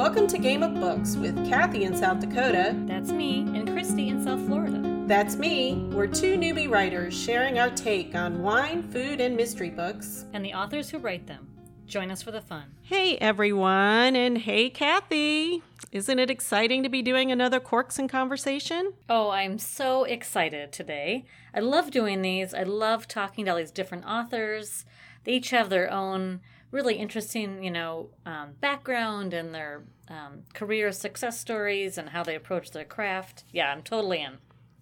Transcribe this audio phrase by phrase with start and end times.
[0.00, 2.74] Welcome to Game of Books with Kathy in South Dakota.
[2.86, 4.80] That's me, and Christy in South Florida.
[5.06, 5.90] That's me.
[5.92, 10.24] We're two newbie writers sharing our take on wine, food, and mystery books.
[10.32, 11.50] And the authors who write them.
[11.86, 12.76] Join us for the fun.
[12.80, 15.62] Hey, everyone, and hey, Kathy.
[15.92, 18.94] Isn't it exciting to be doing another Corks and Conversation?
[19.10, 21.26] Oh, I'm so excited today.
[21.54, 22.54] I love doing these.
[22.54, 24.86] I love talking to all these different authors.
[25.24, 26.40] They each have their own
[26.70, 32.34] really interesting, you know, um, background and their um, career success stories and how they
[32.34, 33.44] approach their craft.
[33.52, 34.38] Yeah, I'm totally in.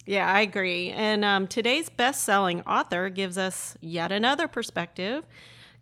[0.07, 0.91] Yeah, I agree.
[0.91, 5.25] And um, today's best selling author gives us yet another perspective.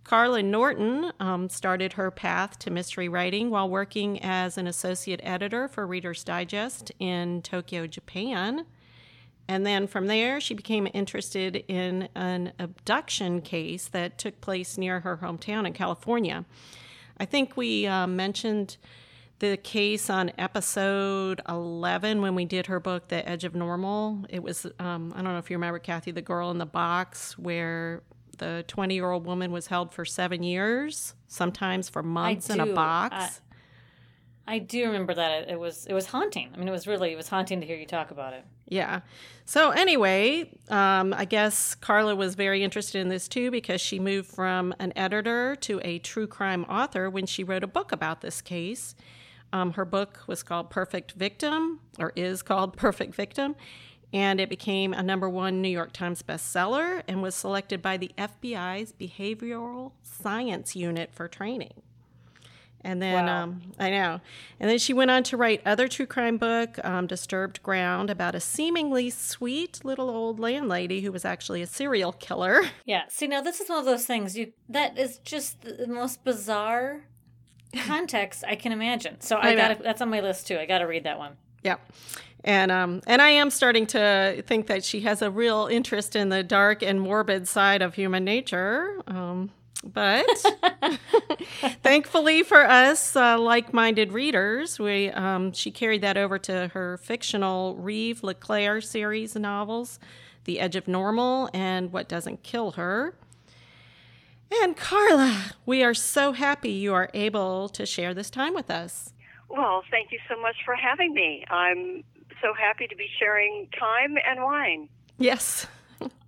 [0.02, 5.66] Carla Norton um, started her path to mystery writing while working as an associate editor
[5.66, 8.66] for Reader's Digest in Tokyo, Japan.
[9.48, 15.00] And then from there, she became interested in an abduction case that took place near
[15.00, 16.44] her hometown in California.
[17.18, 18.76] I think we uh, mentioned
[19.38, 24.24] the case on episode 11 when we did her book, The Edge of Normal.
[24.28, 27.38] It was, um, I don't know if you remember, Kathy, the girl in the box
[27.38, 28.02] where
[28.38, 32.66] the 20 year old woman was held for seven years, sometimes for months in a
[32.74, 33.40] box.
[34.48, 36.50] I do remember that it was it was haunting.
[36.54, 38.44] I mean, it was really it was haunting to hear you talk about it.
[38.68, 39.00] Yeah.
[39.44, 44.30] So anyway, um, I guess Carla was very interested in this too because she moved
[44.30, 48.40] from an editor to a true crime author when she wrote a book about this
[48.40, 48.94] case.
[49.52, 53.56] Um, her book was called Perfect Victim, or is called Perfect Victim,
[54.12, 58.10] and it became a number one New York Times bestseller and was selected by the
[58.18, 61.82] FBI's Behavioral Science Unit for training.
[62.86, 63.42] And then wow.
[63.42, 64.20] um, I know.
[64.60, 68.36] And then she went on to write other true crime book, um, Disturbed Ground, about
[68.36, 72.62] a seemingly sweet little old landlady who was actually a serial killer.
[72.84, 73.02] Yeah.
[73.08, 77.02] See, now this is one of those things you that is just the most bizarre
[77.76, 79.20] context I can imagine.
[79.20, 80.56] So I, I got that's on my list too.
[80.56, 81.32] I got to read that one.
[81.64, 81.76] Yeah.
[82.44, 86.28] And um, and I am starting to think that she has a real interest in
[86.28, 89.02] the dark and morbid side of human nature.
[89.08, 89.50] Um,
[89.84, 90.26] but
[91.82, 97.76] thankfully for us, uh, like-minded readers, we um, she carried that over to her fictional
[97.76, 99.98] Reeve LeClaire series of novels,
[100.44, 103.14] The Edge of Normal and What Doesn't Kill Her.
[104.50, 109.12] And Carla, we are so happy you are able to share this time with us.
[109.48, 111.44] Well, thank you so much for having me.
[111.50, 112.04] I'm
[112.42, 114.88] so happy to be sharing time and wine.
[115.18, 115.66] Yes.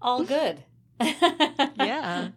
[0.03, 0.65] All good.
[1.01, 2.31] yeah.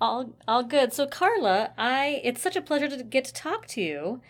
[0.00, 0.92] All all good.
[0.92, 4.20] So Carla, I it's such a pleasure to get to talk to you.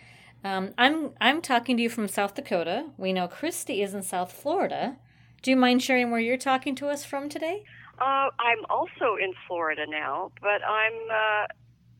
[0.43, 2.85] Um, I'm I'm talking to you from South Dakota.
[2.97, 4.97] We know Christy is in South Florida.
[5.41, 7.63] Do you mind sharing where you're talking to us from today?
[7.99, 11.47] Uh, I'm also in Florida now, but I'm uh,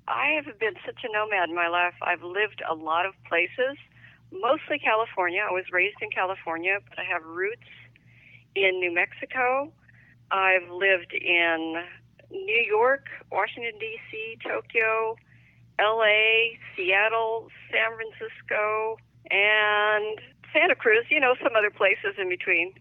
[0.07, 1.95] I have been such a nomad in my life.
[2.01, 3.77] I've lived a lot of places,
[4.31, 5.41] mostly California.
[5.47, 7.67] I was raised in California, but I have roots
[8.55, 9.73] in New Mexico.
[10.31, 11.83] I've lived in
[12.31, 15.15] New York, Washington, D.C., Tokyo,
[15.79, 18.97] L.A., Seattle, San Francisco,
[19.29, 20.19] and
[20.53, 22.73] Santa Cruz, you know, some other places in between.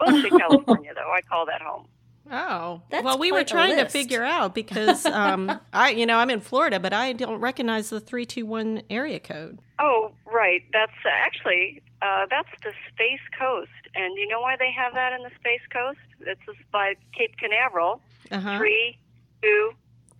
[0.00, 1.12] mostly California, though.
[1.12, 1.86] I call that home.
[2.30, 6.30] Oh, That's well, we were trying to figure out because um, I, you know, I'm
[6.30, 9.60] in Florida, but I don't recognize the three two one area code.
[9.78, 10.62] Oh, right.
[10.72, 15.12] That's uh, actually uh, that's the Space Coast, and you know why they have that
[15.12, 15.98] in the Space Coast?
[16.20, 18.00] It's by Cape Canaveral,
[18.30, 18.58] uh-huh.
[18.58, 18.98] Three,
[19.42, 19.72] two,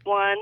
[0.05, 0.39] one.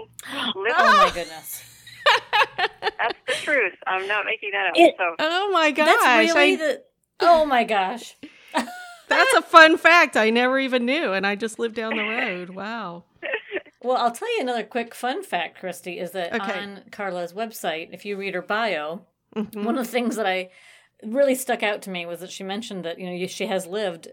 [0.55, 1.63] Live oh my goodness.
[2.81, 3.75] That's the truth.
[3.87, 4.73] I'm not making that up.
[4.77, 5.15] It, so.
[5.19, 5.87] Oh my gosh!
[5.87, 6.83] That's really I, the.
[7.21, 8.17] Oh my gosh.
[9.09, 12.51] that's a fun fact I never even knew, and I just lived down the road.
[12.51, 13.05] Wow.
[13.83, 16.59] Well, I'll tell you another quick fun fact, Christy, is that okay.
[16.59, 19.03] on Carla's website, if you read her bio,
[19.37, 19.63] mm-hmm.
[19.63, 20.51] one of the things that I
[21.05, 24.09] really stuck out to me was that she mentioned that you know she has lived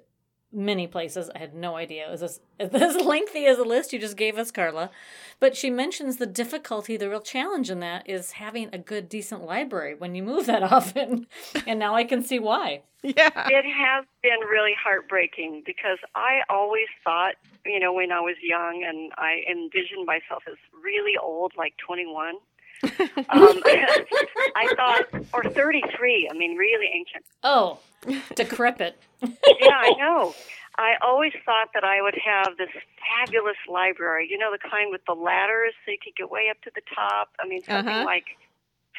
[0.54, 1.30] many places.
[1.34, 4.38] I had no idea it was as, as lengthy as a list you just gave
[4.38, 4.92] us, Carla.
[5.40, 9.44] But she mentions the difficulty, the real challenge in that is having a good, decent
[9.44, 11.28] library when you move that often.
[11.68, 12.82] and now I can see why.
[13.04, 13.50] Yeah.
[13.50, 17.36] It has been really heartbreaking because I always thought,
[17.66, 22.36] you know, when I was young and I envisioned myself as really old, like 21.
[22.84, 22.90] Um,
[24.56, 27.26] I thought, or 33, I mean, really ancient.
[27.44, 27.80] Oh,
[28.36, 29.00] decrepit.
[29.22, 30.34] yeah, I know.
[30.78, 35.02] I always thought that I would have this fabulous library, you know, the kind with
[35.06, 37.30] the ladders so you could get way up to the top.
[37.40, 38.06] I mean, something uh-huh.
[38.06, 38.26] like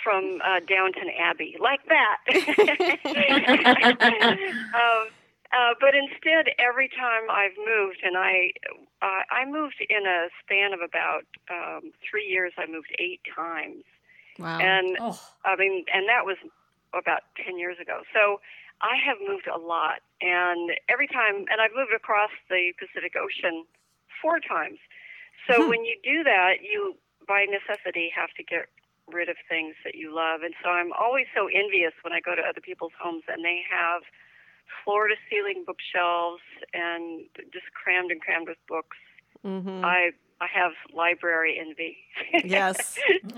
[0.02, 2.18] from uh, Downton Abbey, like that.
[4.74, 5.08] um,
[5.54, 8.52] uh, but instead, every time I've moved, and I,
[9.00, 12.52] uh, I moved in a span of about um, three years.
[12.58, 13.84] I moved eight times.
[14.38, 14.58] Wow!
[14.58, 15.20] And oh.
[15.44, 16.36] I mean, and that was
[16.92, 18.02] about 10 years ago.
[18.12, 18.40] So
[18.82, 20.02] I have moved a lot.
[20.20, 23.64] And every time, and I've moved across the Pacific Ocean
[24.22, 24.78] four times.
[25.50, 25.68] So hmm.
[25.68, 26.96] when you do that, you
[27.26, 28.68] by necessity have to get
[29.08, 30.42] rid of things that you love.
[30.42, 33.60] And so I'm always so envious when I go to other people's homes and they
[33.68, 34.02] have
[34.84, 38.96] floor to ceiling bookshelves and just crammed and crammed with books.
[39.44, 39.84] Mm-hmm.
[39.84, 41.96] I I have library envy.
[42.44, 42.98] yes.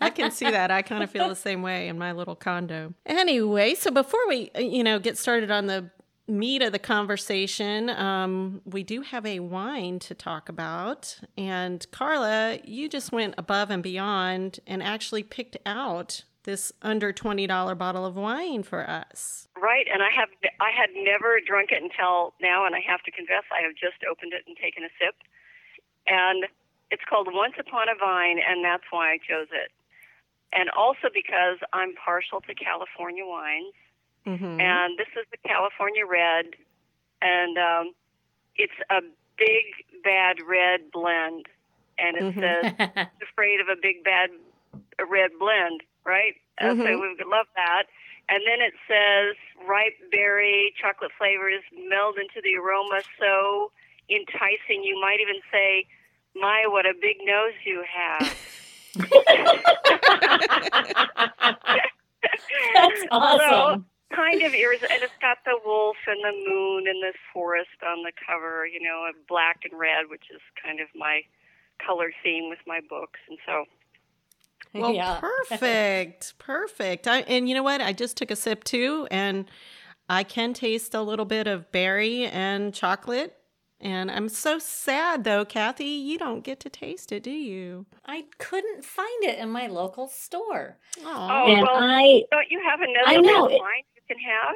[0.00, 0.70] I can see that.
[0.70, 2.94] I kind of feel the same way in my little condo.
[3.06, 5.90] Anyway, so before we, uh, you know, get started on the
[6.28, 11.18] meat of the conversation, um, we do have a wine to talk about.
[11.36, 17.46] And Carla, you just went above and beyond and actually picked out this under $20
[17.78, 19.48] bottle of wine for us.
[19.60, 20.28] Right, and I have
[20.60, 24.02] I had never drunk it until now and I have to confess I have just
[24.10, 25.14] opened it and taken a sip.
[26.06, 26.46] And
[26.90, 29.70] it's called Once Upon a Vine and that's why I chose it.
[30.52, 33.74] And also because I'm partial to California wines.
[34.26, 34.60] Mm-hmm.
[34.60, 36.46] And this is the California Red
[37.22, 37.94] and um,
[38.56, 39.00] it's a
[39.38, 41.46] big bad red blend
[41.98, 42.40] and it mm-hmm.
[42.40, 44.30] says afraid of a big bad
[45.08, 46.34] red blend right?
[46.60, 46.82] Uh, mm-hmm.
[46.82, 47.84] So we would love that.
[48.28, 53.72] And then it says ripe berry, chocolate flavors meld into the aroma so
[54.08, 54.84] enticing.
[54.84, 55.86] You might even say,
[56.34, 58.34] My, what a big nose you have.
[62.74, 63.86] That's awesome.
[64.14, 68.02] kind of ears, and it's got the wolf and the moon and the forest on
[68.02, 71.22] the cover, you know, black and red, which is kind of my
[71.84, 73.20] color theme with my books.
[73.28, 73.64] And so
[74.80, 75.20] well, yeah.
[75.20, 76.38] perfect.
[76.38, 77.06] perfect.
[77.06, 77.80] I, and you know what?
[77.80, 79.46] I just took a sip too, and
[80.08, 83.36] I can taste a little bit of berry and chocolate.
[83.82, 87.86] And I'm so sad though, Kathy, you don't get to taste it, do you?
[88.06, 90.78] I couldn't find it in my local store.
[91.04, 94.54] Oh, and well, I don't you have another I know, wine you can have?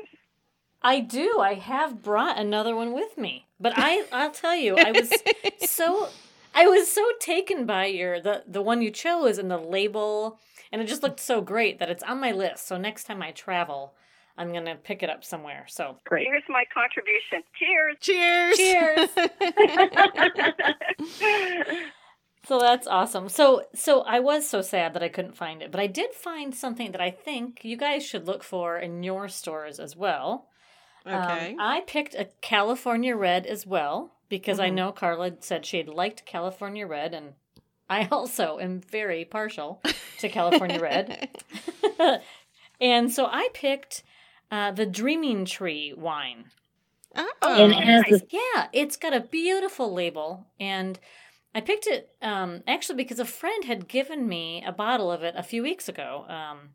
[0.80, 1.40] I do.
[1.40, 3.46] I have brought another one with me.
[3.58, 5.12] But I I'll tell you, I was
[5.58, 6.08] so
[6.56, 10.40] I was so taken by your the the one you chose and the label,
[10.72, 12.66] and it just looked so great that it's on my list.
[12.66, 13.94] So next time I travel,
[14.38, 15.66] I'm gonna pick it up somewhere.
[15.68, 16.26] So great.
[16.26, 17.42] Here's my contribution.
[17.58, 17.98] Cheers.
[18.00, 18.56] Cheers.
[18.56, 19.10] Cheers.
[22.46, 23.28] so that's awesome.
[23.28, 26.54] So so I was so sad that I couldn't find it, but I did find
[26.54, 30.48] something that I think you guys should look for in your stores as well.
[31.06, 31.52] Okay.
[31.52, 34.66] Um, I picked a California Red as well because mm-hmm.
[34.66, 37.34] I know Carla said she liked California Red, and
[37.88, 39.82] I also am very partial
[40.18, 41.28] to California Red.
[42.80, 44.02] and so I picked
[44.50, 46.46] uh, the Dreaming Tree wine.
[47.16, 50.98] Oh, and it has yeah, it's got a beautiful label, and
[51.54, 55.34] I picked it um, actually because a friend had given me a bottle of it
[55.36, 56.26] a few weeks ago.
[56.28, 56.74] Um,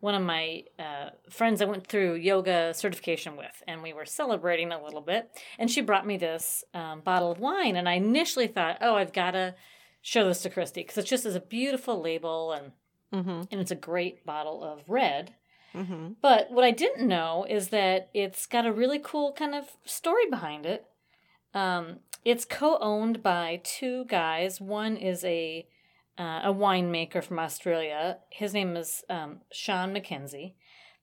[0.00, 4.70] one of my uh, friends I went through yoga certification with, and we were celebrating
[4.70, 5.30] a little bit.
[5.58, 9.12] And she brought me this um, bottle of wine, and I initially thought, "Oh, I've
[9.12, 9.54] got to
[10.00, 12.72] show this to Christy because it's just as a beautiful label, and
[13.12, 13.42] mm-hmm.
[13.50, 15.34] and it's a great bottle of red."
[15.74, 16.12] Mm-hmm.
[16.22, 20.28] But what I didn't know is that it's got a really cool kind of story
[20.30, 20.86] behind it.
[21.54, 24.60] Um, it's co-owned by two guys.
[24.60, 25.66] One is a
[26.18, 28.18] uh, a winemaker from Australia.
[28.30, 30.54] His name is um, Sean McKenzie.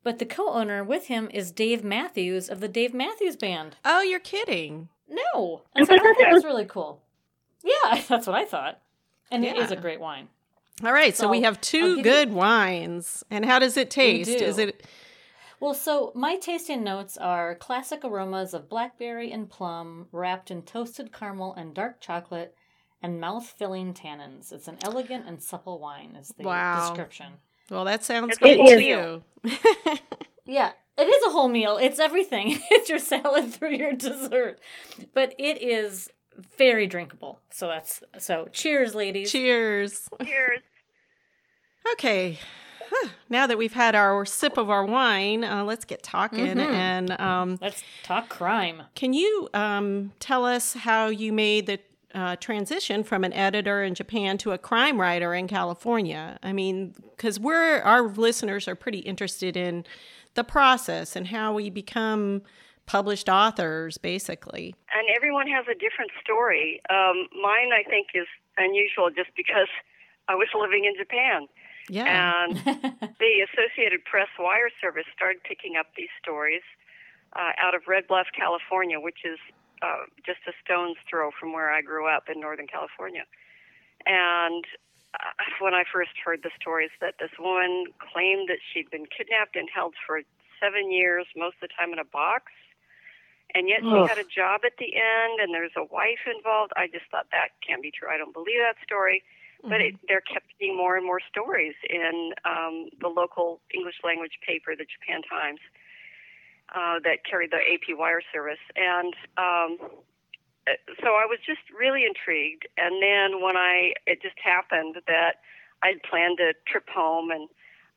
[0.04, 3.78] But the co owner with him is Dave Matthews of the Dave Matthews Band.
[3.84, 4.90] Oh, you're kidding.
[5.10, 5.64] No.
[5.76, 7.02] And so I thought that was really cool.
[7.64, 8.82] Yeah, that's what I thought.
[9.32, 9.52] And yeah.
[9.52, 10.28] it is a great wine.
[10.84, 12.36] All right, so, so we have two good you...
[12.36, 13.24] wines.
[13.32, 14.30] And how does it taste?
[14.30, 14.86] Is it
[15.60, 21.14] well, so my tasting notes are classic aromas of blackberry and plum wrapped in toasted
[21.14, 22.56] caramel and dark chocolate
[23.06, 24.52] and mouth-filling tannins.
[24.52, 26.90] It's an elegant and supple wine, is the wow.
[26.90, 27.34] description.
[27.70, 29.24] Well, that sounds good to you.
[30.46, 31.78] yeah, it is a whole meal.
[31.78, 32.60] It's everything.
[32.72, 34.60] it's your salad through your dessert,
[35.14, 36.10] but it is
[36.58, 37.40] very drinkable.
[37.52, 38.48] So that's so.
[38.52, 39.32] Cheers, ladies.
[39.32, 40.10] Cheers.
[40.24, 40.62] Cheers.
[41.94, 42.40] Okay.
[43.30, 46.60] Now that we've had our sip of our wine, uh, let's get talking mm-hmm.
[46.60, 48.84] and um, let's talk crime.
[48.96, 51.80] Can you um, tell us how you made the
[52.16, 56.40] uh, transition from an editor in Japan to a crime writer in California.
[56.42, 59.86] I mean, because we're our listeners are pretty interested in
[60.36, 62.42] the process and how we become
[62.86, 64.76] published authors, basically.
[64.94, 66.82] And everyone has a different story.
[66.90, 69.68] Um, mine, I think, is unusual just because
[70.28, 71.48] I was living in Japan.
[71.90, 72.46] Yeah.
[72.46, 72.56] And
[73.20, 76.62] the Associated Press wire service started picking up these stories
[77.34, 79.40] uh, out of Red Bluff, California, which is
[79.86, 83.26] uh, just a stone's throw from where I grew up in Northern California.
[84.06, 84.66] And
[85.14, 89.56] uh, when I first heard the stories that this woman claimed that she'd been kidnapped
[89.56, 90.22] and held for
[90.60, 92.52] seven years, most of the time in a box,
[93.54, 96.74] and yet she had a job at the end, and there's a wife involved.
[96.76, 98.10] I just thought that can't be true.
[98.12, 99.24] I don't believe that story.
[99.64, 99.70] Mm-hmm.
[99.70, 104.36] But it, there kept being more and more stories in um, the local English language
[104.46, 105.85] paper, the Japan Times, uh,
[106.74, 109.78] that carried the AP wire service, and um,
[111.02, 112.68] so I was just really intrigued.
[112.78, 115.46] And then when I, it just happened that
[115.84, 117.48] I'd planned a trip home and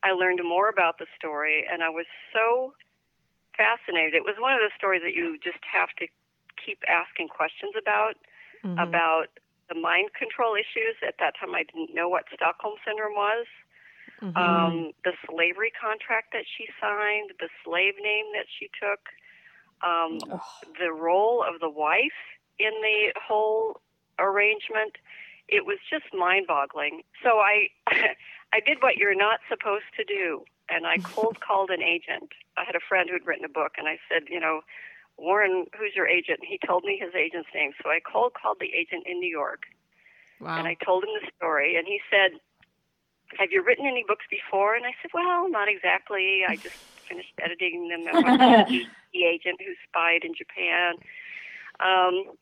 [0.03, 2.73] I learned more about the story and I was so
[3.57, 4.13] fascinated.
[4.13, 6.07] It was one of those stories that you just have to
[6.63, 8.15] keep asking questions about,
[8.63, 8.77] mm-hmm.
[8.77, 9.33] about
[9.67, 10.95] the mind control issues.
[11.01, 13.47] At that time, I didn't know what Stockholm Syndrome was.
[14.21, 14.37] Mm-hmm.
[14.37, 18.99] Um, the slavery contract that she signed, the slave name that she took,
[19.81, 20.19] um,
[20.79, 22.19] the role of the wife
[22.59, 23.79] in the whole
[24.19, 24.97] arrangement.
[25.47, 27.03] It was just mind-boggling.
[27.23, 27.69] So I,
[28.53, 32.31] I did what you're not supposed to do, and I cold called an agent.
[32.57, 34.61] I had a friend who'd written a book, and I said, you know,
[35.17, 36.39] Warren, who's your agent?
[36.41, 39.29] And He told me his agent's name, so I cold called the agent in New
[39.29, 39.63] York,
[40.39, 40.57] wow.
[40.57, 42.39] and I told him the story, and he said,
[43.37, 46.41] "Have you written any books before?" And I said, "Well, not exactly.
[46.47, 46.75] I just
[47.09, 48.03] finished editing them.
[49.13, 50.95] the agent who spied in Japan."
[51.79, 52.35] Um,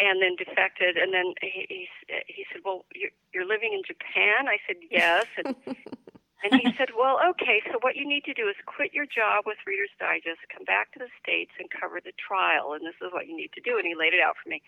[0.00, 0.96] and then defected.
[0.96, 1.88] And then he he,
[2.26, 5.54] he said, "Well, you're, you're living in Japan." I said, "Yes." And,
[6.42, 7.60] and he said, "Well, okay.
[7.68, 10.92] So what you need to do is quit your job with Reader's Digest, come back
[10.96, 12.72] to the states, and cover the trial.
[12.72, 14.62] And this is what you need to do." And he laid it out for me.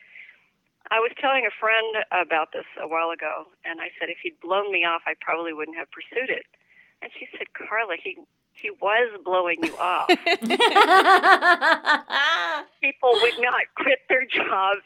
[0.91, 4.39] I was telling a friend about this a while ago, and I said, if he'd
[4.41, 6.47] blown me off, I probably wouldn't have pursued it.
[7.01, 8.19] And she said, Carla, he
[8.55, 10.09] he was blowing you off.
[12.83, 14.83] People would not quit their jobs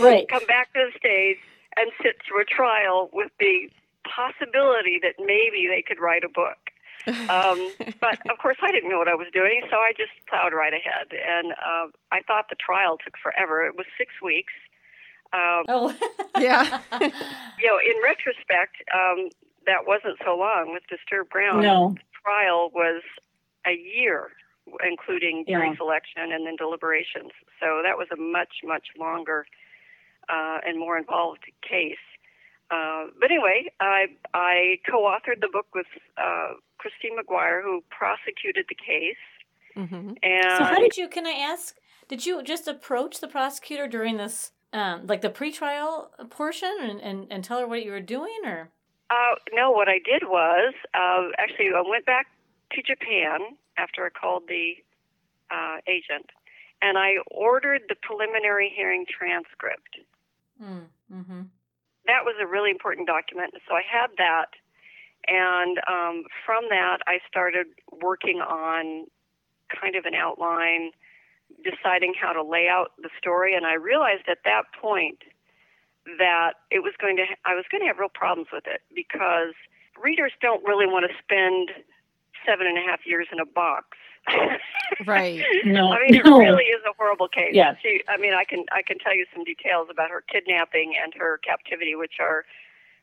[0.00, 0.28] right.
[0.28, 1.38] come back to the stage
[1.76, 3.70] and sit through a trial with the
[4.04, 6.58] possibility that maybe they could write a book.
[7.06, 10.52] Um, but of course, I didn't know what I was doing, so I just plowed
[10.52, 11.08] right ahead.
[11.12, 13.64] And uh, I thought the trial took forever.
[13.64, 14.52] It was six weeks.
[15.32, 15.94] Um, oh,
[16.38, 16.80] yeah.
[17.00, 19.30] you know, in retrospect, um,
[19.66, 21.62] that wasn't so long with Disturbed Ground.
[21.62, 21.94] No.
[21.94, 23.02] The trial was
[23.66, 24.30] a year,
[24.86, 25.76] including jury yeah.
[25.76, 27.30] selection and then deliberations.
[27.60, 29.46] So that was a much, much longer
[30.28, 31.96] uh, and more involved case.
[32.70, 38.76] Uh, but anyway, I I co-authored the book with uh, Christine McGuire, who prosecuted the
[38.76, 39.16] case.
[39.76, 40.12] Mm-hmm.
[40.22, 41.08] And so, how did you?
[41.08, 41.76] Can I ask?
[42.08, 47.26] Did you just approach the prosecutor during this, um, like the pretrial portion, and, and,
[47.30, 48.70] and tell her what you were doing, or?
[49.10, 52.26] Uh, no, what I did was uh, actually I went back
[52.72, 54.74] to Japan after I called the
[55.50, 56.30] uh, agent,
[56.80, 59.98] and I ordered the preliminary hearing transcript.
[60.62, 61.42] Mm, mm-hmm.
[62.06, 63.54] That was a really important document.
[63.68, 64.50] So I had that.
[65.26, 67.66] And um, from that, I started
[68.00, 69.06] working on
[69.68, 70.92] kind of an outline,
[71.62, 73.54] deciding how to lay out the story.
[73.54, 75.18] And I realized at that point
[76.18, 79.54] that it was going to, I was going to have real problems with it because
[80.02, 81.70] readers don't really want to spend
[82.46, 83.98] seven and a half years in a box
[85.06, 85.42] right.
[85.64, 85.92] No.
[85.92, 87.52] I mean, it really is a horrible case.
[87.52, 87.76] Yes.
[87.82, 91.12] She, I mean, I can I can tell you some details about her kidnapping and
[91.14, 92.44] her captivity, which are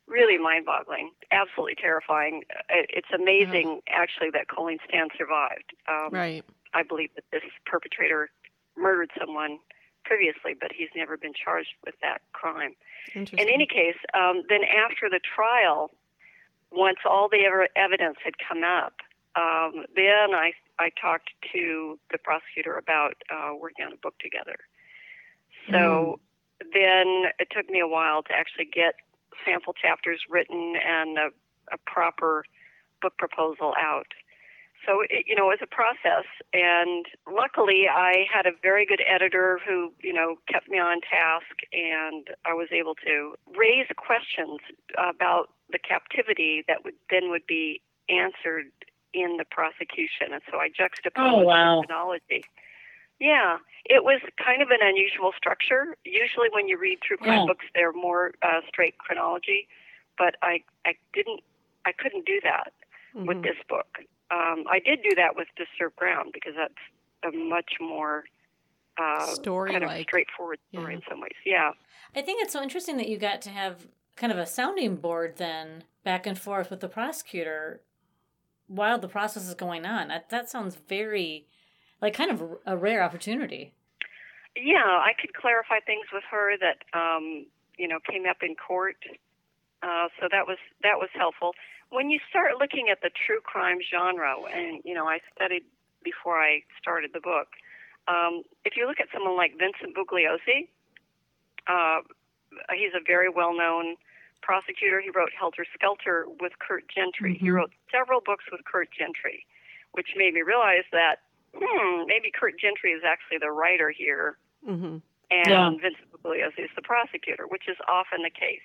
[0.08, 2.44] really mind-boggling, absolutely terrifying.
[2.70, 5.74] It's amazing, actually, that Colleen Stan survived.
[5.90, 6.46] Um, right.
[6.74, 8.30] I believe that this perpetrator
[8.78, 9.60] murdered someone
[10.06, 12.76] previously, but he's never been charged with that crime.
[13.16, 15.92] In any case, um, then after the trial,
[16.72, 18.94] once all the evidence had come up,
[19.36, 24.58] um, then I I talked to the prosecutor about uh, working on a book together.
[25.72, 26.20] So
[26.62, 26.66] mm.
[26.74, 28.96] then it took me a while to actually get
[29.46, 31.30] sample chapters written and a,
[31.72, 32.46] a proper
[33.02, 34.08] book proposal out.
[34.88, 39.02] So it, you know, it was a process, and luckily I had a very good
[39.06, 44.60] editor who you know kept me on task, and I was able to raise questions
[44.98, 48.72] about the captivity that would then would be answered
[49.14, 51.84] in the prosecution, and so I juxtaposed oh, wow.
[51.86, 52.46] chronology.
[53.20, 55.98] Yeah, it was kind of an unusual structure.
[56.06, 57.46] Usually, when you read true crime yeah.
[57.48, 59.68] books, they're more uh, straight chronology,
[60.18, 61.42] but I I didn't
[61.84, 62.72] I couldn't do that
[63.16, 63.28] mm-hmm.
[63.28, 64.00] with this book.
[64.30, 66.74] Um, I did do that with Disturbed Ground because that's
[67.24, 68.26] a much more
[68.98, 70.98] uh, story kind of straightforward story yeah.
[70.98, 71.36] in some ways.
[71.46, 71.72] Yeah,
[72.16, 75.38] I think it's so interesting that you got to have kind of a sounding board
[75.38, 77.82] then back and forth with the prosecutor
[78.68, 80.10] while the process is going on.
[80.10, 81.46] That, that sounds very,
[82.02, 83.74] like, kind of a rare opportunity.
[84.56, 87.46] Yeah, I could clarify things with her that, um,
[87.78, 88.98] you know, came up in court
[89.84, 91.54] Uh, so that was that was helpful.
[91.90, 95.64] When you start looking at the true crime genre, and you know, I studied
[96.04, 97.48] before I started the book.
[98.08, 100.68] Um, if you look at someone like Vincent Bugliosi,
[101.68, 102.00] uh,
[102.74, 103.96] he's a very well-known
[104.42, 105.02] prosecutor.
[105.02, 107.36] He wrote Helter Skelter with Kurt Gentry.
[107.36, 107.46] Mm-hmm.
[107.46, 109.46] He wrote several books with Kurt Gentry,
[109.92, 114.98] which made me realize that hmm, maybe Kurt Gentry is actually the writer here, mm-hmm.
[115.32, 115.70] and yeah.
[115.70, 118.64] Vincent Bugliosi is the prosecutor, which is often the case.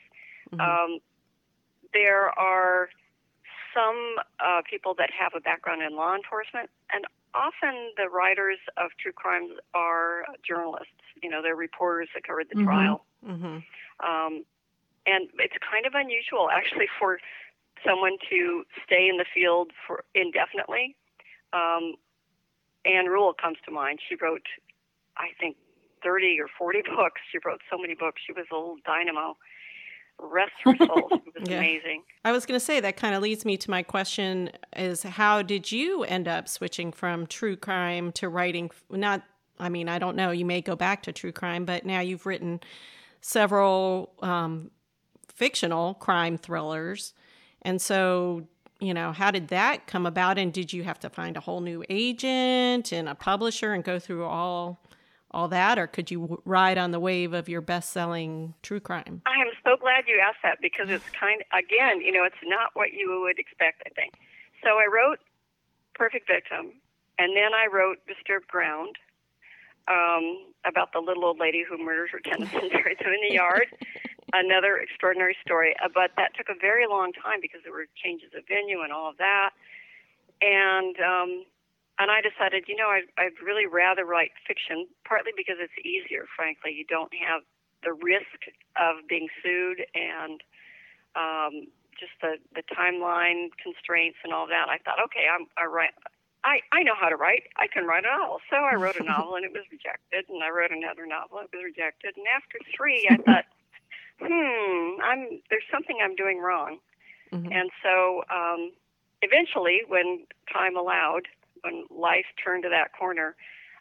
[0.52, 0.61] Mm-hmm.
[0.61, 0.99] Um,
[1.93, 2.88] there are
[3.75, 8.91] some uh, people that have a background in law enforcement, and often the writers of
[9.00, 11.02] true crimes are journalists.
[11.23, 12.67] You know, they're reporters that covered the mm-hmm.
[12.67, 13.05] trial.
[13.26, 13.59] Mm-hmm.
[14.05, 14.45] Um,
[15.07, 17.19] and it's kind of unusual, actually, for
[17.85, 20.97] someone to stay in the field for indefinitely.
[21.52, 21.95] Um,
[22.85, 24.00] Ann Rule comes to mind.
[24.09, 24.47] She wrote,
[25.17, 25.57] I think,
[26.02, 27.21] 30 or 40 books.
[27.31, 28.23] She wrote so many books.
[28.26, 29.37] She was a little dynamo.
[30.23, 31.09] Rest her soul.
[31.35, 31.59] It was yeah.
[31.59, 32.02] amazing.
[32.25, 35.43] I was going to say that kind of leads me to my question: Is how
[35.43, 38.71] did you end up switching from true crime to writing?
[38.91, 39.23] Not,
[39.59, 40.31] I mean, I don't know.
[40.31, 42.61] You may go back to true crime, but now you've written
[43.23, 44.71] several um,
[45.29, 47.14] fictional crime thrillers,
[47.62, 48.47] and so
[48.83, 50.38] you know, how did that come about?
[50.38, 54.00] And did you have to find a whole new agent and a publisher and go
[54.00, 54.81] through all
[55.31, 59.23] all that, or could you ride on the wave of your best-selling true crime?
[59.25, 62.71] I am so glad you asked that because it's kind again, you know, it's not
[62.75, 63.83] what you would expect.
[63.87, 64.14] I think.
[64.62, 65.19] So I wrote
[65.95, 66.73] Perfect Victim,
[67.19, 68.97] and then I wrote Disturbed Ground
[69.88, 73.35] um, about the little old lady who murders her tenants and buries them in the
[73.35, 73.66] yard.
[74.33, 75.76] another extraordinary story.
[75.83, 78.92] Uh, but that took a very long time because there were changes of venue and
[78.92, 79.50] all of that.
[80.40, 81.45] And um,
[82.00, 86.26] and I decided, you know, I'd, I'd really rather write fiction, partly because it's easier.
[86.35, 87.42] Frankly, you don't have
[87.83, 90.41] the risk of being sued and
[91.15, 94.69] um, just the the timeline constraints and all that.
[94.69, 95.91] I thought, okay, I'm I write.
[96.45, 97.45] I, I know how to write.
[97.57, 98.40] I can write a novel.
[98.51, 101.38] So I wrote a novel and it was rejected, and I wrote another novel.
[101.38, 103.45] It was rejected, and after three, I thought,
[104.18, 106.79] hmm, I'm there's something I'm doing wrong.
[107.33, 107.53] Mm-hmm.
[107.53, 108.73] And so um,
[109.23, 111.29] eventually, when time allowed,
[111.62, 113.37] when life turned to that corner,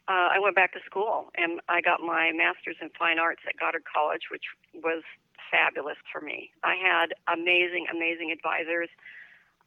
[0.07, 3.57] uh, I went back to school and I got my master's in fine arts at
[3.57, 5.03] Goddard College, which was
[5.51, 6.51] fabulous for me.
[6.63, 8.89] I had amazing, amazing advisors.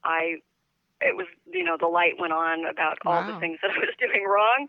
[0.03, 0.37] I,
[1.01, 3.13] it was, you know, the light went on about wow.
[3.13, 4.69] all the things that I was doing wrong,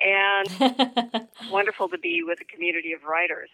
[0.00, 3.50] and wonderful to be with a community of writers.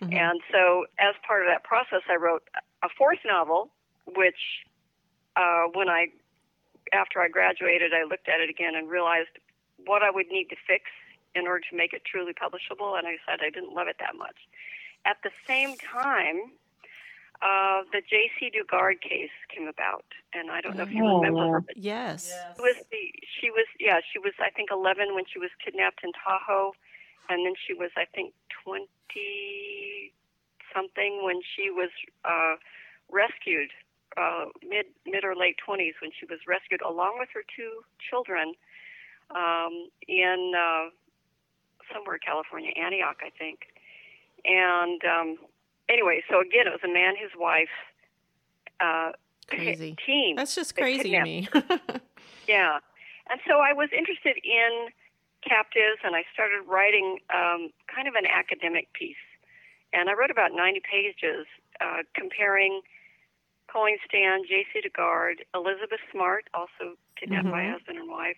[0.00, 0.12] Mm-hmm.
[0.12, 2.42] And so, as part of that process, I wrote
[2.82, 3.70] a fourth novel,
[4.06, 4.64] which,
[5.36, 6.08] uh, when I,
[6.92, 9.30] after I graduated, I looked at it again and realized
[9.86, 10.84] what I would need to fix
[11.34, 14.16] in order to make it truly publishable, and I said I didn't love it that
[14.16, 14.36] much.
[15.04, 16.50] At the same time,
[17.42, 21.20] uh, the Jaycee Dugard case came about, and I don't know if you oh.
[21.20, 21.60] remember her.
[21.60, 22.32] But yes.
[22.56, 26.00] She was the she was yeah she was I think 11 when she was kidnapped
[26.02, 26.72] in Tahoe,
[27.28, 28.32] and then she was I think
[28.64, 28.86] 20
[30.74, 31.90] something when she was
[32.24, 32.56] uh,
[33.10, 33.70] rescued,
[34.16, 38.54] uh, mid mid or late 20s when she was rescued along with her two children
[39.34, 40.90] um, in uh,
[41.92, 43.60] somewhere in California, Antioch, I think.
[44.44, 45.36] And um,
[45.88, 47.72] anyway, so again, it was a man, his wife,
[48.80, 49.12] uh,
[49.48, 50.36] crazy team.
[50.36, 51.48] That's just crazy to me.
[52.48, 52.78] yeah,
[53.30, 54.88] and so I was interested in
[55.42, 59.16] captives, and I started writing um, kind of an academic piece.
[59.92, 61.46] And I wrote about 90 pages
[61.80, 62.82] uh, comparing
[63.70, 67.54] Colleen Stan, Jaycee Dugard, Elizabeth Smart, also kidnapped mm-hmm.
[67.54, 68.36] by husband and wife,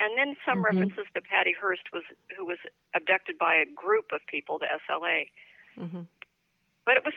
[0.00, 0.76] and then some mm-hmm.
[0.80, 2.02] references to Patty Hearst, was
[2.36, 2.58] who was
[2.94, 5.28] abducted by a group of people to SLA.
[5.78, 6.02] Mm-hmm.
[6.84, 7.14] But it was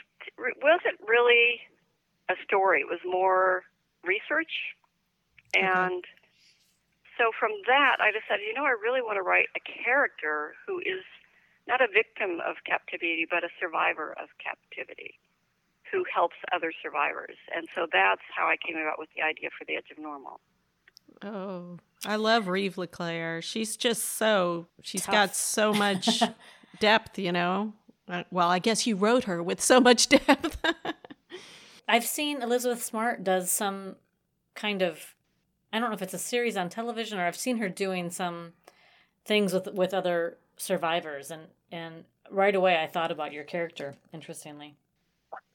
[0.61, 1.61] wasn't really
[2.29, 2.81] a story.
[2.81, 3.63] It was more
[4.03, 4.75] research,
[5.55, 6.03] and
[7.17, 10.79] so from that, I decided, you know, I really want to write a character who
[10.79, 11.05] is
[11.67, 15.15] not a victim of captivity, but a survivor of captivity
[15.91, 17.37] who helps other survivors.
[17.55, 20.41] And so that's how I came about with the idea for The Edge of Normal.
[21.21, 23.41] Oh, I love Reeve LeClaire.
[23.41, 25.13] She's just so, she's Tough.
[25.13, 26.21] got so much
[26.79, 27.73] depth, you know?
[28.07, 30.57] Uh, well, I guess you wrote her with so much depth.
[31.87, 33.95] I've seen Elizabeth Smart does some
[34.55, 35.15] kind of
[35.71, 38.53] I don't know if it's a series on television or I've seen her doing some
[39.25, 44.75] things with with other survivors and and right away I thought about your character interestingly.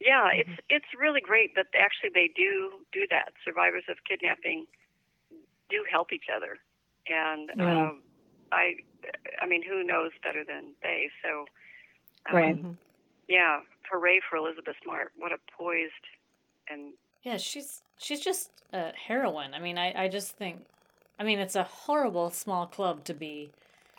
[0.00, 3.32] Yeah, it's it's really great that actually they do do that.
[3.44, 4.66] Survivors of kidnapping
[5.70, 6.58] do help each other,
[7.08, 7.82] and yeah.
[7.82, 8.02] um,
[8.52, 8.74] I
[9.40, 11.10] I mean who knows better than they?
[11.22, 11.44] So
[12.30, 12.72] um, right, mm-hmm.
[13.28, 15.12] yeah, hooray for Elizabeth Smart!
[15.16, 15.92] What a poised
[16.70, 19.54] and yeah, she's she's just a heroine.
[19.54, 20.66] I mean, I I just think,
[21.18, 23.50] I mean, it's a horrible small club to be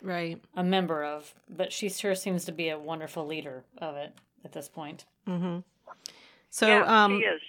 [0.02, 4.14] right a member of, but she sure seems to be a wonderful leader of it
[4.44, 5.04] at this point.
[5.28, 5.58] Mm-hmm.
[6.50, 7.40] So, yeah, um, she is.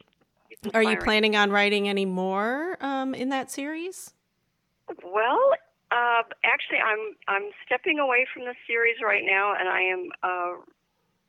[0.64, 4.14] She's are you planning on writing any more um, in that series?
[5.04, 5.40] Well,
[5.92, 10.62] uh, actually, I'm I'm stepping away from the series right now, and I am uh,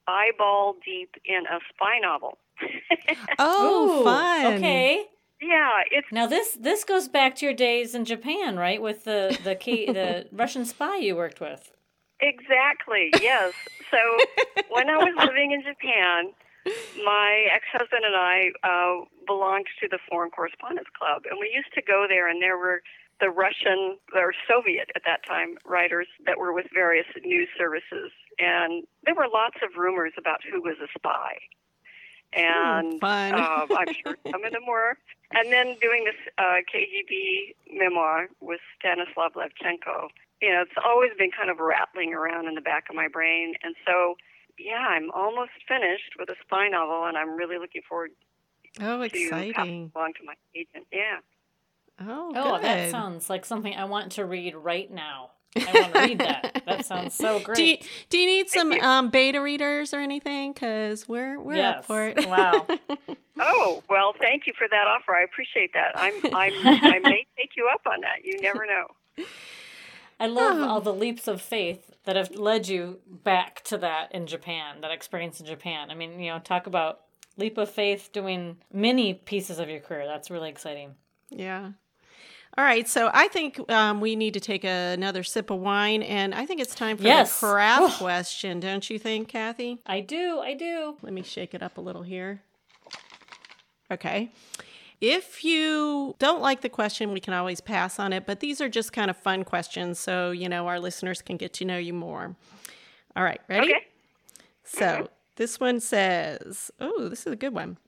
[0.07, 2.39] eyeball deep in a spy novel.
[3.39, 4.55] Oh, Ooh, fun!
[4.55, 5.07] Okay.
[5.41, 8.81] yeah, it's Now this this goes back to your days in Japan, right?
[8.81, 11.73] With the the key, the Russian spy you worked with.
[12.21, 13.55] exactly yes.
[13.91, 13.99] So
[14.69, 16.33] when I was living in Japan,
[17.05, 21.83] my ex-husband and I uh, belonged to the Foreign Correspondents Club, and we used to
[21.83, 22.83] go there, and there were
[23.21, 28.85] the Russian or Soviet at that time writers that were with various news services, and
[29.05, 31.39] there were lots of rumors about who was a spy.
[32.35, 33.35] And fun.
[33.35, 34.97] uh, I'm sure some of them were.
[35.33, 40.09] And then doing this uh, KGB memoir with Stanislav Levchenko,
[40.41, 43.55] you know, it's always been kind of rattling around in the back of my brain.
[43.63, 44.17] And so,
[44.59, 48.11] yeah, I'm almost finished with a spy novel, and I'm really looking forward
[48.81, 49.91] oh, to exciting!
[49.95, 50.87] it along to my agent.
[50.93, 51.19] Yeah.
[52.01, 52.65] Oh, Oh, good.
[52.65, 55.31] that sounds like something I want to read right now.
[55.55, 56.63] I want to read that.
[56.65, 57.57] That sounds so great.
[57.57, 57.77] Do you,
[58.09, 58.81] do you need some you.
[58.81, 60.53] um, beta readers or anything?
[60.53, 61.79] Because we're we're yes.
[61.79, 62.27] up for it.
[62.27, 62.67] Wow.
[63.41, 65.17] Oh well, thank you for that offer.
[65.17, 65.93] I appreciate that.
[65.97, 68.25] I'm I'm I may take you up on that.
[68.25, 69.25] You never know.
[70.23, 70.69] I love Oh.
[70.69, 74.91] all the leaps of faith that have led you back to that in Japan, that
[74.93, 75.91] experience in Japan.
[75.91, 77.01] I mean, you know, talk about
[77.37, 80.07] leap of faith doing many pieces of your career.
[80.07, 80.95] That's really exciting.
[81.31, 81.73] Yeah.
[82.57, 86.35] All right, so I think um, we need to take another sip of wine, and
[86.35, 87.41] I think it's time for Yes.
[87.41, 89.81] the craft question, don't you think, Kathy?
[89.87, 90.97] I do, I do.
[91.03, 92.43] Let me shake it up a little here.
[93.91, 94.31] Okay.
[95.05, 98.69] If you don't like the question, we can always pass on it, but these are
[98.69, 101.93] just kind of fun questions, so you know our listeners can get to know you
[101.93, 102.37] more.
[103.17, 103.73] All right, ready?
[103.73, 103.87] Okay.
[104.63, 107.79] So this one says, oh, this is a good one.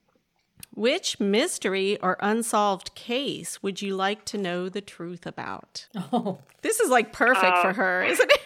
[0.75, 5.87] Which mystery or unsolved case would you like to know the truth about?
[6.13, 8.41] Oh, This is like perfect for Uh, her, isn't it?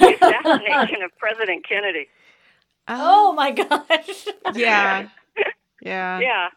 [0.00, 2.08] The assassination of President Kennedy.
[2.88, 4.26] oh my gosh.
[4.54, 5.08] yeah.
[5.80, 6.18] Yeah.
[6.18, 6.48] Yeah.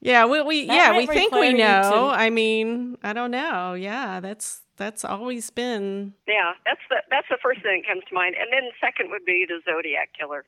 [0.00, 1.90] Yeah, we, we That yeah, we think we know.
[1.92, 3.74] to- I mean, I don't know.
[3.74, 8.14] Yeah, that's that's always been Yeah, that's the that's the first thing that comes to
[8.14, 10.44] mind, and then the second would be the Zodiac Killer.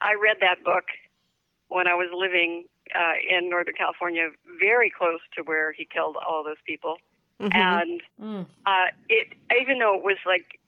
[0.00, 0.84] I read that book
[1.68, 4.28] when I was living uh, in Northern California,
[4.60, 6.98] very close to where he killed all those people,
[7.40, 7.54] Mhm.
[7.54, 8.46] and Mm.
[8.66, 10.60] uh, it even though it was like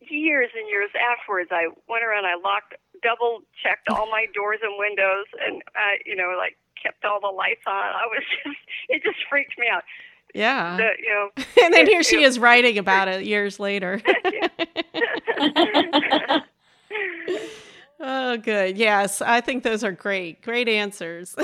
[0.00, 4.74] years and years afterwards, I went around, I locked, double checked all my doors and
[4.78, 7.72] windows, and uh, you know, like kept all the lights on.
[7.74, 8.56] I was just,
[8.88, 9.82] it just freaked me out.
[10.34, 10.76] yeah.
[10.76, 11.28] The, you know,
[11.64, 14.00] and then it- here she it- is writing about it years later.
[18.00, 18.76] oh, good.
[18.78, 20.42] Yes, I think those are great.
[20.42, 21.34] Great answers.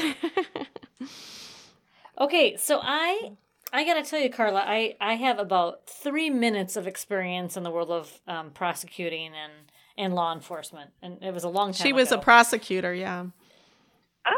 [2.20, 3.32] Okay, so I
[3.72, 7.70] I gotta tell you, Carla, I I have about three minutes of experience in the
[7.70, 9.52] world of um, prosecuting and
[9.96, 11.86] and law enforcement, and it was a long time.
[11.86, 13.26] she was a prosecutor, yeah.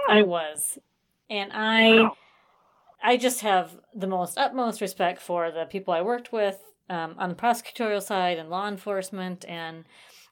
[0.09, 0.79] I oh, was,
[1.29, 2.16] and I Wow.
[3.03, 7.31] I just have the most utmost respect for the people I worked with um, on
[7.31, 9.85] the prosecutorial side and law enforcement, and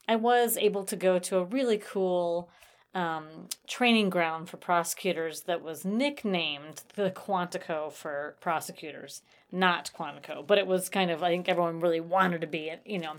[0.06, 2.50] I was able to go to a really cool
[2.94, 10.58] um, training ground for prosecutors that was nicknamed the Quantico for prosecutors, not Quantico, but
[10.58, 13.14] it was kind of I think everyone really wanted to be it, you know,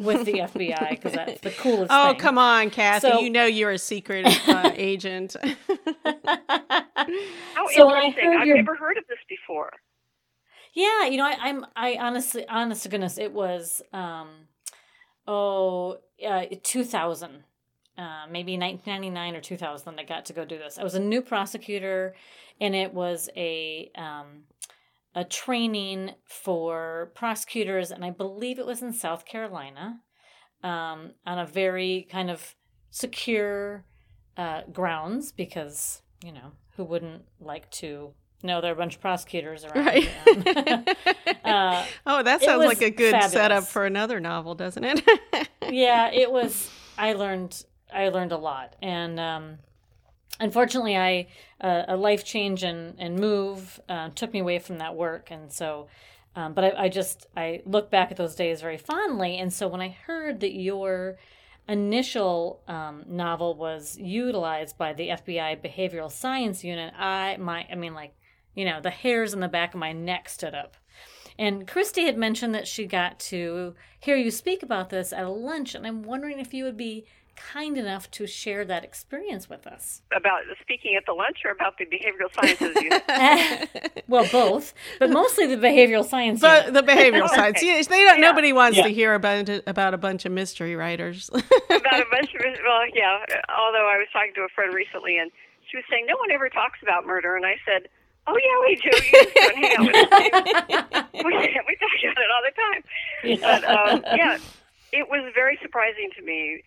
[0.00, 1.88] with the FBI because that's the coolest.
[1.90, 2.20] Oh, thing.
[2.20, 3.08] come on, Kathy.
[3.08, 5.36] So- you know you're a secret uh, agent.
[5.42, 5.54] how
[7.74, 8.32] So when I interesting!
[8.32, 9.72] heard I've your- never heard of this before.
[10.74, 14.28] Yeah, you know, I, I'm I honestly, honest to goodness, it was um,
[15.26, 17.42] oh, uh, 2000,
[17.96, 19.98] uh, maybe 1999 or 2000.
[19.98, 20.78] I got to go do this.
[20.78, 22.14] I was a new prosecutor,
[22.60, 24.44] and it was a um,
[25.18, 29.98] a training for prosecutors, and I believe it was in South Carolina,
[30.62, 32.54] um, on a very kind of
[32.90, 33.84] secure
[34.36, 38.12] uh, grounds because you know who wouldn't like to
[38.44, 39.86] know there are a bunch of prosecutors around.
[39.86, 40.08] right.
[40.28, 40.44] Um,
[41.44, 45.02] uh, oh, that sounds like a good setup for another novel, doesn't it?
[45.68, 46.70] yeah, it was.
[46.96, 47.64] I learned.
[47.92, 49.58] I learned a lot, and um,
[50.40, 51.26] unfortunately, I
[51.60, 55.52] uh, a life change and and move uh, took me away from that work, and
[55.52, 55.88] so.
[56.36, 59.66] Um, but I, I just I look back at those days very fondly, and so
[59.66, 61.16] when I heard that your
[61.68, 67.94] initial um, novel was utilized by the FBI Behavioral Science Unit, I my I mean
[67.94, 68.14] like
[68.54, 70.76] you know the hairs in the back of my neck stood up.
[71.38, 75.30] And Christy had mentioned that she got to hear you speak about this at a
[75.30, 77.06] lunch, and I'm wondering if you would be
[77.38, 80.02] kind enough to share that experience with us.
[80.14, 84.02] About speaking at the lunch or about the behavioral sciences unit?
[84.08, 86.42] well, both, but mostly the behavioral sciences.
[86.42, 87.62] But the behavioral science.
[87.62, 88.18] Yeah, they don't.
[88.18, 88.28] Yeah.
[88.28, 88.84] Nobody wants yeah.
[88.84, 91.30] to hear about about a bunch of mystery writers.
[91.32, 93.24] about a bunch of well, yeah.
[93.56, 95.30] Although I was talking to a friend recently, and
[95.70, 97.88] she was saying no one ever talks about murder, and I said.
[98.30, 98.90] Oh yeah, we do.
[98.92, 101.04] You just don't hang out with us.
[101.14, 102.82] we, we talk about it all the time.
[103.24, 103.36] Yeah.
[103.40, 104.38] But um, yeah,
[104.92, 106.62] it was very surprising to me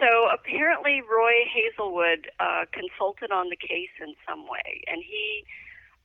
[0.00, 5.44] so apparently, Roy Hazelwood uh, consulted on the case in some way, and he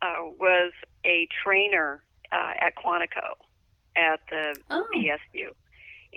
[0.01, 0.71] uh, was
[1.05, 3.35] a trainer uh, at Quantico
[3.95, 4.85] at the oh.
[4.93, 5.49] BSU.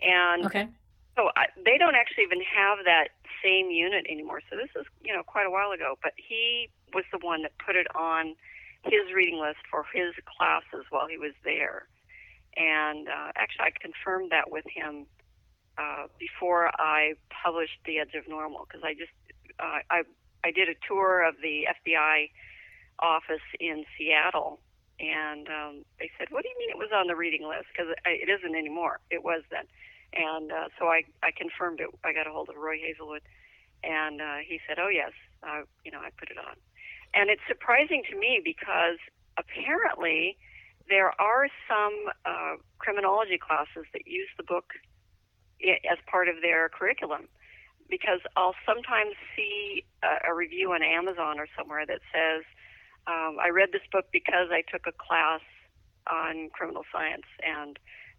[0.02, 0.68] And okay.
[1.16, 3.08] so I, they don't actually even have that
[3.42, 4.40] same unit anymore.
[4.50, 5.98] So this is, you know, quite a while ago.
[6.02, 8.34] But he was the one that put it on
[8.84, 11.88] his reading list for his classes while he was there.
[12.56, 15.06] And uh, actually, I confirmed that with him
[15.78, 19.12] uh, before I published The Edge of Normal because I just
[19.58, 20.02] uh, I
[20.44, 22.30] I did a tour of the FBI
[22.98, 24.60] office in Seattle,
[25.00, 27.66] and um, they said, "What do you mean it was on the reading list?
[27.72, 29.00] Because it isn't anymore.
[29.10, 29.64] It was then."
[30.12, 31.88] And uh, so I I confirmed it.
[32.04, 33.22] I got a hold of Roy Hazelwood,
[33.82, 35.12] and uh, he said, "Oh yes,
[35.42, 36.56] uh, you know I put it on."
[37.14, 38.98] And it's surprising to me because
[39.38, 40.36] apparently
[40.88, 44.72] there are some uh, criminology classes that use the book
[45.90, 47.28] as part of their curriculum
[47.88, 52.42] because I'll sometimes see a, a review on Amazon or somewhere that says,
[53.06, 55.40] um, I read this book because I took a class
[56.10, 57.26] on criminal science.
[57.44, 57.78] And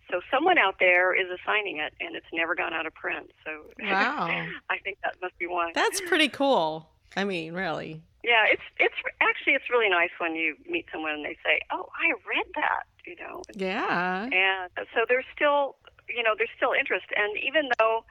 [0.09, 3.31] so someone out there is assigning it, and it's never gone out of print.
[3.45, 4.27] So wow.
[4.69, 5.71] I think that must be why.
[5.73, 6.87] That's pretty cool.
[7.15, 8.01] I mean, really.
[8.23, 11.87] Yeah, it's it's actually it's really nice when you meet someone and they say, "Oh,
[11.95, 13.41] I read that," you know.
[13.55, 14.23] Yeah.
[14.23, 15.77] And so there's still
[16.09, 17.05] you know, there's still interest.
[17.15, 18.05] And even though,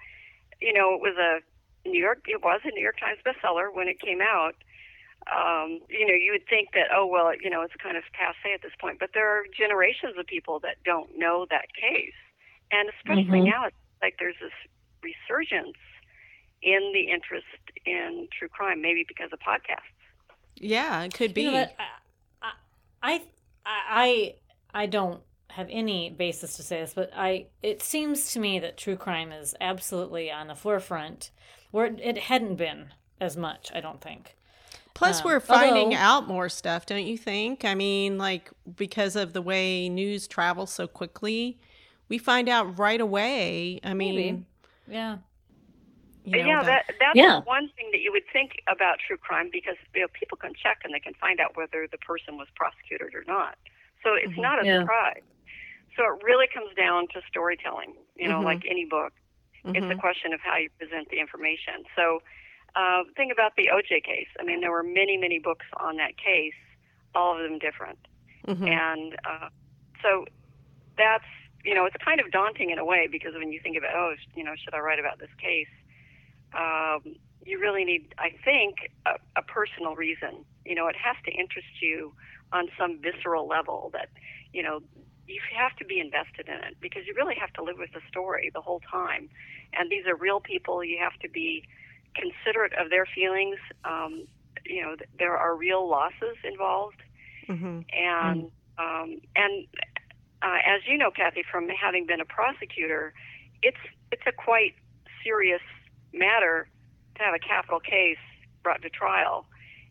[0.61, 1.41] you know, it was a
[1.89, 4.55] New York, it was a New York Times bestseller when it came out.
[5.27, 8.55] Um, you know, you would think that, oh well, you know, it's kind of passe
[8.55, 8.99] at this point.
[9.01, 12.15] But there are generations of people that don't know that case,
[12.71, 13.51] and especially mm-hmm.
[13.51, 14.55] now, it's like there's this
[15.03, 15.79] resurgence
[16.63, 17.47] in the interest
[17.85, 19.91] in true crime, maybe because of podcasts.
[20.57, 21.43] Yeah, it could be.
[21.43, 21.67] You know
[22.43, 22.51] I,
[23.03, 23.23] I,
[23.65, 24.35] I,
[24.73, 25.21] I don't
[25.57, 29.33] have any basis to say this, but I it seems to me that true crime
[29.33, 31.31] is absolutely on the forefront
[31.71, 32.89] where it hadn't been
[33.23, 34.37] as much, I don't think.
[34.93, 37.65] Plus, um, we're finding although, out more stuff, don't you think?
[37.65, 41.59] I mean, like because of the way news travels so quickly,
[42.11, 43.81] we find out right away.
[43.83, 44.47] I mean, maybe.
[44.89, 45.19] yeah.
[46.25, 47.41] You know, yeah, that, that's yeah.
[47.45, 50.81] one thing that you would think about true crime because you know people can check
[50.85, 53.57] and they can find out whether the person was prosecuted or not.
[54.03, 54.43] So it's mm-hmm.
[54.43, 54.81] not a yeah.
[54.81, 55.23] surprise.
[55.97, 58.45] So it really comes down to storytelling, you know, mm-hmm.
[58.45, 59.13] like any book.
[59.65, 59.77] Mm-hmm.
[59.77, 59.99] It's a mm-hmm.
[59.99, 61.85] question of how you present the information.
[61.97, 62.21] So,
[62.77, 64.29] uh, think about the OJ case.
[64.39, 66.53] I mean, there were many, many books on that case,
[67.15, 67.99] all of them different.
[68.47, 68.67] Mm-hmm.
[68.67, 69.49] And uh,
[70.03, 70.27] so
[70.99, 71.25] that's,
[71.65, 74.15] you know, it's kind of daunting in a way because when you think about, oh,
[74.35, 75.73] you know, should I write about this case?
[76.53, 80.45] Um, you really need, I think, a, a personal reason.
[80.67, 82.13] You know, it has to interest you
[82.53, 84.11] on some visceral level that,
[84.53, 84.81] you know,
[85.27, 88.01] you have to be invested in it because you really have to live with the
[88.09, 89.29] story the whole time.
[89.73, 90.85] And these are real people.
[90.85, 91.65] You have to be
[92.15, 93.59] considerate of their feelings.
[93.85, 94.27] Um,
[94.65, 97.01] you know, there are real losses involved,
[97.49, 97.81] mm-hmm.
[97.93, 99.13] and mm-hmm.
[99.13, 99.67] um, and
[100.43, 103.13] uh, as you know, Kathy, from having been a prosecutor,
[103.63, 103.77] it's
[104.11, 104.75] it's a quite
[105.23, 105.63] serious
[106.13, 106.69] matter
[107.17, 108.19] to have a capital case
[108.63, 109.47] brought to trial,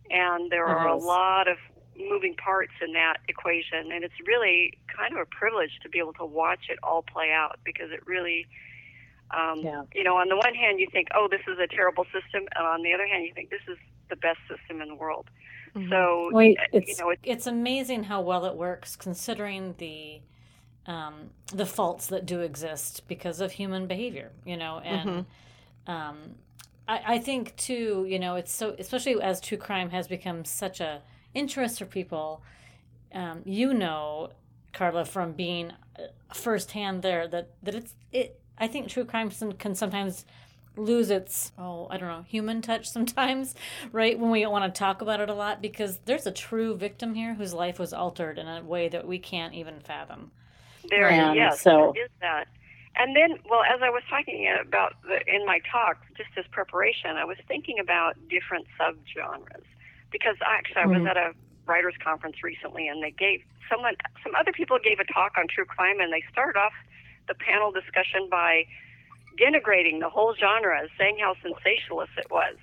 [0.09, 1.57] and there are a lot of
[1.97, 6.13] moving parts in that equation, and it's really kind of a privilege to be able
[6.13, 8.47] to watch it all play out because it really,
[9.31, 9.83] um, yeah.
[9.93, 12.65] you know, on the one hand you think, oh, this is a terrible system, and
[12.65, 13.77] on the other hand you think this is
[14.09, 15.29] the best system in the world.
[15.75, 15.89] Mm-hmm.
[15.89, 20.21] So, well, it's, you know, it's, it's amazing how well it works considering the
[20.87, 25.91] um, the faults that do exist because of human behavior, you know, and mm-hmm.
[25.91, 26.17] um,
[26.87, 30.79] I, I think too, you know, it's so especially as true crime has become such
[30.79, 31.01] a
[31.35, 32.41] interest for people.
[33.13, 34.31] Um, you know,
[34.73, 38.39] Carla, from being uh, firsthand there, that that it's it.
[38.57, 40.25] I think true crime can sometimes
[40.77, 43.53] lose its oh I don't know human touch sometimes,
[43.91, 44.17] right?
[44.17, 47.13] When we don't want to talk about it a lot because there's a true victim
[47.13, 50.31] here whose life was altered in a way that we can't even fathom.
[50.89, 51.93] There, um, yes, so.
[51.95, 52.45] there is that.
[52.95, 57.17] and then, well, as I was talking about the, in my talk, just as preparation,
[57.17, 59.65] I was thinking about different subgenres
[60.17, 61.07] because actually I was mm-hmm.
[61.07, 61.33] at a
[61.65, 65.65] writers conference recently, and they gave someone, some other people gave a talk on true
[65.65, 66.73] crime, and they started off
[67.27, 68.65] the panel discussion by
[69.37, 72.55] denigrating the whole genre, saying how sensationalist it was.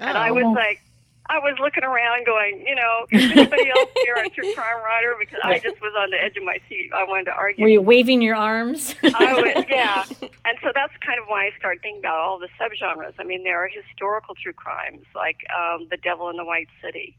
[0.00, 0.04] Oh.
[0.04, 0.50] And I was oh.
[0.50, 0.82] like,
[1.28, 5.14] I was looking around going, you know, is anybody else here a true crime writer?
[5.18, 6.90] Because I just was on the edge of my seat.
[6.94, 7.64] I wanted to argue.
[7.64, 8.94] Were you waving your arms?
[9.02, 10.04] I was, yeah.
[10.20, 13.14] And so that's kind of why I started thinking about all the subgenres.
[13.18, 17.16] I mean, there are historical true crimes like um, The Devil in the White City.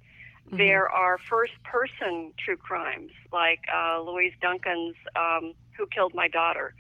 [0.48, 0.58] Mm-hmm.
[0.58, 6.74] There are first person true crimes like uh, Lois Duncan's um, Who Killed My Daughter.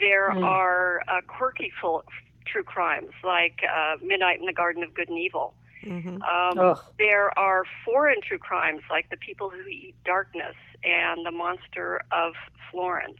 [0.00, 0.44] There mm.
[0.44, 2.04] are uh, quirky full,
[2.46, 5.54] true crimes like uh, Midnight in the Garden of Good and Evil.
[5.84, 6.22] Mm-hmm.
[6.22, 12.02] Um, there are foreign true crimes like The People Who Eat Darkness and The Monster
[12.10, 12.34] of
[12.70, 13.18] Florence.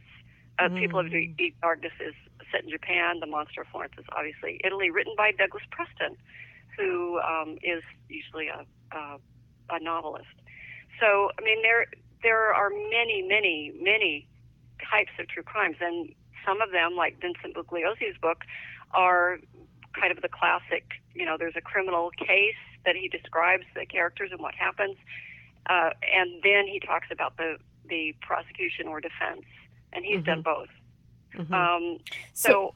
[0.57, 0.79] Uh, mm.
[0.79, 2.13] People Who Eat Darkness is
[2.51, 3.19] set in Japan.
[3.19, 6.17] The Monster of Florence is obviously Italy, written by Douglas Preston,
[6.77, 9.17] who um, is usually a, a,
[9.69, 10.27] a novelist.
[10.99, 11.85] So, I mean, there
[12.21, 14.27] there are many, many, many
[14.89, 16.13] types of true crimes, and
[16.45, 18.43] some of them, like Vincent Bugliosi's book,
[18.91, 19.39] are
[19.99, 20.85] kind of the classic.
[21.13, 24.95] You know, there's a criminal case that he describes the characters and what happens,
[25.67, 27.57] uh, and then he talks about the
[27.89, 29.45] the prosecution or defense,
[29.93, 30.25] and he's mm-hmm.
[30.25, 30.69] done both.
[31.35, 31.53] Mm-hmm.
[31.53, 31.97] Um,
[32.33, 32.73] so,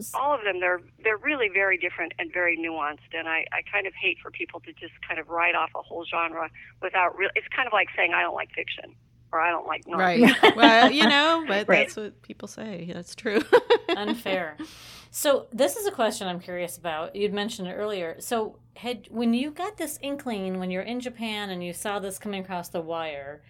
[0.00, 3.62] so all of them they're they're really very different and very nuanced and I, I
[3.70, 7.16] kind of hate for people to just kind of write off a whole genre without
[7.16, 8.94] real it's kind of like saying I don't like fiction
[9.32, 10.56] or I don't like Right.
[10.56, 11.86] well, you know, but right.
[11.86, 12.90] that's what people say.
[12.92, 13.42] That's true.
[13.88, 14.56] Unfair.
[15.14, 17.14] So this is a question I'm curious about.
[17.14, 18.16] You'd mentioned it earlier.
[18.18, 22.18] So had when you got this inkling when you're in Japan and you saw this
[22.18, 23.42] coming across the wire,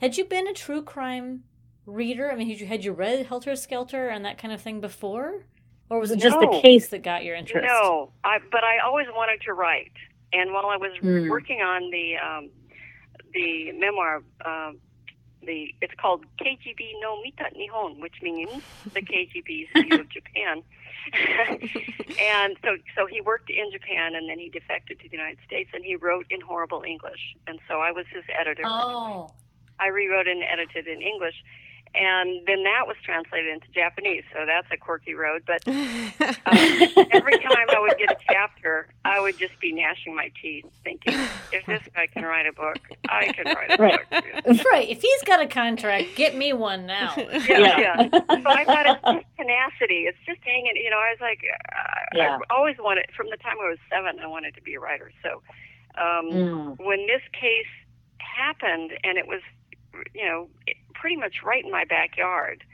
[0.00, 1.44] had you been a true crime
[1.86, 2.32] reader?
[2.32, 5.44] I mean, had you had you read Helter Skelter and that kind of thing before,
[5.88, 6.50] or was it just no.
[6.50, 7.64] the case that got your interest?
[7.64, 9.92] No, I, but I always wanted to write.
[10.32, 11.30] And while I was mm.
[11.30, 12.50] working on the um,
[13.32, 14.72] the memoir, uh,
[15.46, 18.50] the it's called KGB no Mita Nihon, which means
[18.92, 20.62] the KGB's view of Japan.
[22.20, 25.70] and so so he worked in Japan and then he defected to the United States
[25.74, 27.36] and he wrote in horrible English.
[27.46, 28.62] And so I was his editor.
[28.64, 29.32] Oh.
[29.78, 31.34] I rewrote and edited in English
[31.94, 34.24] and then that was translated into Japanese.
[34.32, 35.42] So that's a quirky road.
[35.46, 35.76] But um,
[37.12, 41.14] every time I would get a chapter, I would just be gnashing my teeth, thinking,
[41.52, 42.78] if this guy can write a book,
[43.08, 44.10] I can write a right.
[44.10, 44.64] book.
[44.72, 44.88] Right.
[44.88, 47.14] If he's got a contract, get me one now.
[47.44, 47.58] Yeah.
[47.58, 48.08] yeah.
[48.12, 48.20] yeah.
[48.28, 50.06] So I thought it's just tenacity.
[50.06, 50.76] It's just hanging.
[50.76, 52.38] You know, I was like, uh, yeah.
[52.50, 55.12] I always wanted, from the time I was seven, I wanted to be a writer.
[55.22, 55.42] So
[56.00, 56.84] um, mm.
[56.84, 57.70] when this case
[58.18, 59.42] happened, and it was,
[60.14, 60.48] you know,
[60.94, 62.64] pretty much right in my backyard.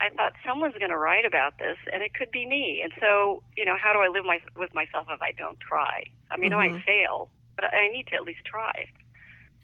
[0.00, 2.80] I thought someone's going to write about this, and it could be me.
[2.82, 6.04] And so, you know, how do I live my, with myself if I don't try?
[6.30, 6.60] I mean, mm-hmm.
[6.60, 8.86] I might fail, but I need to at least try.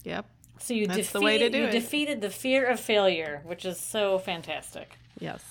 [0.04, 0.26] Yep.
[0.58, 1.70] So you That's defeated, the way to do you it.
[1.72, 4.90] defeated the fear of failure, which is so fantastic.
[5.18, 5.42] Yes,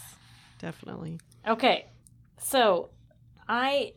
[0.59, 1.19] definitely.
[1.47, 1.85] Okay,
[2.39, 2.89] so
[3.47, 3.93] I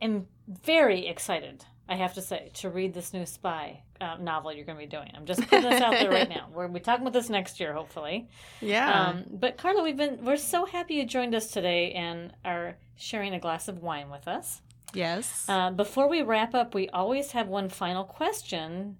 [0.00, 4.64] am very excited I have to say, to read this new spy uh, novel you're
[4.64, 5.10] going to be doing.
[5.14, 6.48] I'm just putting this out there right now.
[6.54, 8.28] We're we talking about this next year, hopefully.
[8.60, 9.08] Yeah.
[9.08, 13.34] Um, but Carla, we've been we're so happy you joined us today and are sharing
[13.34, 14.62] a glass of wine with us.
[14.94, 15.44] Yes.
[15.48, 18.96] Uh, before we wrap up, we always have one final question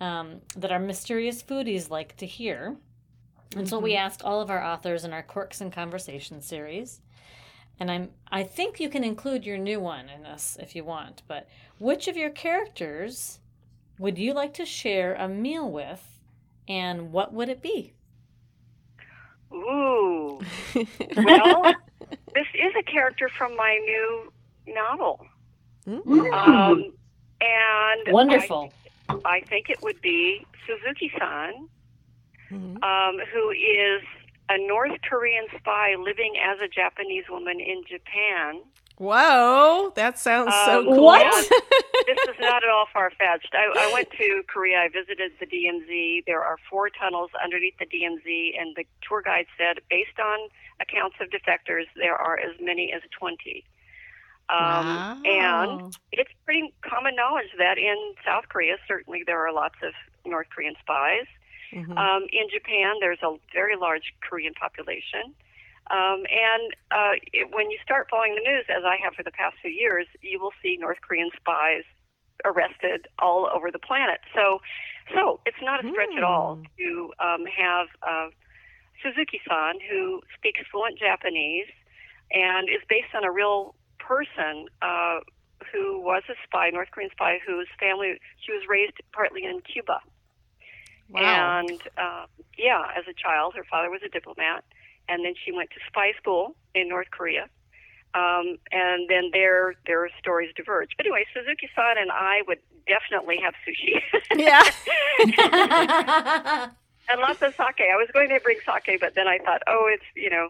[0.00, 2.76] um, that our mysterious foodies like to hear.
[3.56, 4.06] And so we mm-hmm.
[4.06, 7.00] asked all of our authors in our Corks and Conversation series
[7.80, 11.22] and I'm I think you can include your new one in this if you want,
[11.26, 13.40] but which of your characters
[13.98, 16.20] would you like to share a meal with
[16.68, 17.94] and what would it be?
[19.52, 20.40] Ooh.
[21.16, 21.62] well,
[22.34, 24.32] this is a character from my new
[24.68, 25.26] novel.
[25.88, 26.32] Mm.
[26.32, 26.92] Um,
[27.40, 28.72] and wonderful.
[29.08, 31.68] I, I, think it would be Suzuki san,
[32.50, 32.82] mm-hmm.
[32.84, 34.02] um, who is
[34.50, 38.62] a North Korean spy living as a Japanese woman in Japan.
[38.98, 41.04] Whoa, that sounds so um, cool.
[41.04, 41.48] What?
[42.06, 43.54] this is not at all far fetched.
[43.54, 44.78] I, I, went to Korea.
[44.80, 46.24] I visited the DMZ.
[46.26, 51.16] There are four tunnels underneath the DMZ, and the tour guide said, based on accounts
[51.20, 53.64] of defectors, there are as many as 20.
[54.50, 55.22] Um, wow.
[55.24, 57.96] And it's pretty common knowledge that in
[58.26, 59.94] South Korea, certainly there are lots of
[60.26, 61.26] North Korean spies.
[61.72, 61.96] Mm-hmm.
[61.96, 65.34] Um, in Japan, there's a very large Korean population.
[65.90, 69.32] Um, and uh, it, when you start following the news, as I have for the
[69.32, 71.82] past few years, you will see North Korean spies
[72.44, 74.20] arrested all over the planet.
[74.34, 74.60] So,
[75.14, 76.18] so it's not a stretch mm.
[76.18, 76.64] at all hmm.
[76.78, 78.28] to um, have uh,
[79.02, 81.68] Suzuki-san, who speaks fluent Japanese,
[82.32, 85.20] and is based on a real person uh,
[85.72, 90.00] who was a spy, North Korean spy, whose family she was raised partly in Cuba.
[91.10, 91.58] Wow.
[91.60, 92.26] And uh,
[92.58, 94.64] yeah, as a child, her father was a diplomat,
[95.08, 97.48] and then she went to spy school in North Korea.
[98.12, 100.90] Um, and then their their stories diverge.
[100.96, 104.00] But anyway, Suzuki-san and I would definitely have sushi.
[104.36, 104.62] Yeah.
[107.08, 107.80] and lots of sake.
[107.80, 110.48] I was going to bring sake, but then I thought, oh, it's you know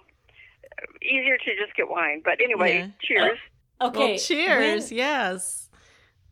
[1.02, 2.22] easier to just get wine.
[2.24, 2.88] But anyway, Yeah.
[3.02, 3.38] cheers.
[3.80, 3.98] okay.
[3.98, 4.90] well, cheers.
[4.90, 5.69] when- yes.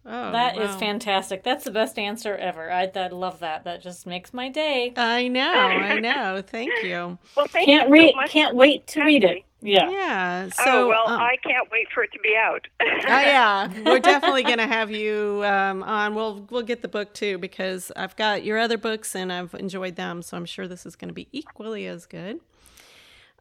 [0.09, 0.79] Oh, That is wow.
[0.79, 1.43] fantastic.
[1.43, 2.73] That's the best answer ever.
[2.73, 3.65] I, I love that.
[3.65, 4.93] That just makes my day.
[4.97, 5.53] I know.
[5.53, 6.43] I know.
[6.45, 7.19] Thank you.
[7.37, 8.11] Well, thank Can't you read.
[8.13, 8.31] so much.
[8.31, 9.43] Can't wait to read it.
[9.61, 9.91] Yeah.
[9.91, 10.49] Yeah.
[10.51, 12.69] So, oh well, um, I can't wait for it to be out.
[12.81, 16.15] Oh yeah, we're definitely gonna have you um, on.
[16.15, 19.97] We'll we'll get the book too because I've got your other books and I've enjoyed
[19.97, 22.39] them, so I'm sure this is going to be equally as good.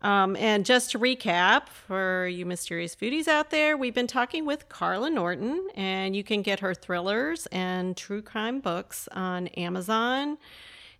[0.01, 4.69] Um, and just to recap for you mysterious foodies out there, we've been talking with
[4.69, 10.37] Carla Norton, and you can get her thrillers and true crime books on Amazon.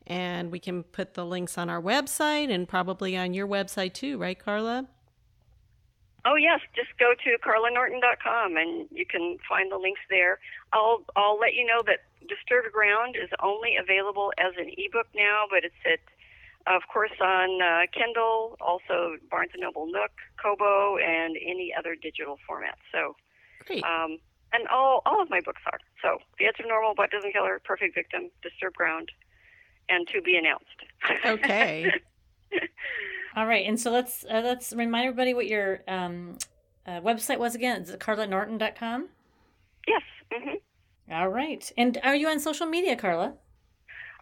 [0.08, 4.18] And we can put the links on our website and probably on your website too,
[4.18, 4.88] right, Carla?
[6.26, 10.40] Oh yes, just go to carlanorton.com and you can find the links there.
[10.74, 15.46] I'll I'll let you know that Disturbed Ground is only available as an ebook now,
[15.50, 16.00] but it's at
[16.70, 20.12] of course on uh, Kindle, also Barnes and Noble Nook,
[20.42, 22.78] Kobo, and any other digital format.
[22.92, 23.16] So,
[23.66, 23.84] Great.
[23.84, 24.18] um,
[24.54, 25.80] and all all of my books are.
[26.02, 29.12] So, The Edge of Normal, What Doesn't Kill Her, Perfect Victim, Disturbed Ground,
[29.90, 30.66] and to be announced.
[31.26, 31.92] Okay.
[33.36, 33.66] All right.
[33.68, 36.38] And so let's uh, let's remind everybody what your um,
[36.88, 37.82] uh, website was again.
[37.84, 39.10] Is it carlanorton.com?
[39.88, 40.02] yes.
[40.34, 40.56] hmm
[41.12, 41.72] All right.
[41.78, 43.34] And are you on social media, Carla?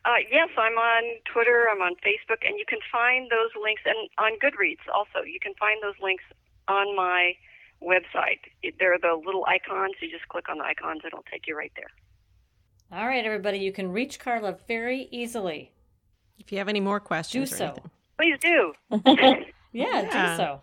[0.06, 1.04] Uh, yes, I'm on
[1.34, 5.26] Twitter, I'm on Facebook, and you can find those links, and on Goodreads also.
[5.26, 6.24] You can find those links
[6.68, 7.34] on my
[7.82, 8.40] website.
[8.62, 9.96] It- They're the little icons.
[10.02, 11.90] You just click on the icons, and it'll take you right there.
[12.92, 13.58] All right, everybody.
[13.58, 15.72] You can reach Carla very easily.
[16.38, 17.66] If you have any more questions, or so.
[17.66, 17.92] anything.
[18.20, 18.74] Please do.
[18.92, 19.34] Yeah,
[19.74, 20.02] Yeah.
[20.04, 20.62] do so.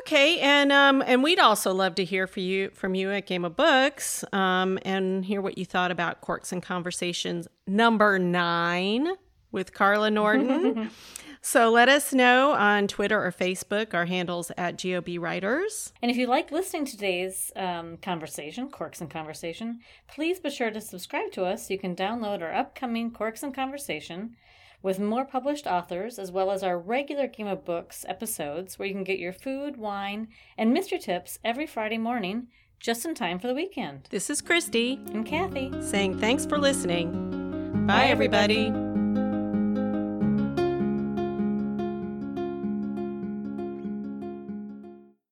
[0.00, 3.44] Okay, and um, and we'd also love to hear from you from you at Game
[3.44, 9.08] of Books, um, and hear what you thought about Corks and Conversations number nine
[9.52, 10.90] with Carla Norton.
[11.40, 13.94] so let us know on Twitter or Facebook.
[13.94, 15.92] Our handles at GOB Writers.
[16.02, 20.70] And if you like listening to today's um, conversation, Corks and Conversation, please be sure
[20.70, 24.36] to subscribe to us you can download our upcoming Corks and Conversation
[24.82, 28.94] with more published authors, as well as our regular Game of Books episodes, where you
[28.94, 32.48] can get your food, wine, and mystery tips every Friday morning,
[32.80, 34.06] just in time for the weekend.
[34.10, 35.72] This is Christy And Kathy.
[35.82, 37.12] saying thanks for listening.
[37.86, 38.66] Bye, Bye, everybody.
[38.66, 38.85] everybody.